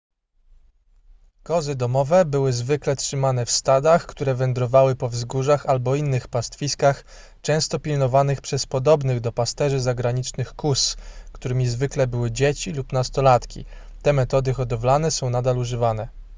[1.43, 7.05] kozy domowe były zwykle trzymane w stadach które wędrowały po wzgórzach albo innych pastwiskach
[7.41, 10.97] często pilnowanych przez podobnych do pasterzy zaganiaczy kóz
[11.31, 13.65] którymi zwykle były dzieci lub nastolatki
[14.01, 16.07] te metody hodowlane są nadal używane